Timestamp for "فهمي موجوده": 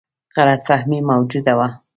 0.69-1.53